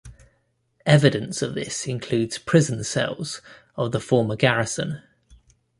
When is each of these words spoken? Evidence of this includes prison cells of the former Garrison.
Evidence 0.87 1.43
of 1.43 1.53
this 1.53 1.85
includes 1.85 2.39
prison 2.39 2.83
cells 2.83 3.39
of 3.75 3.91
the 3.91 3.99
former 3.99 4.35
Garrison. 4.35 5.03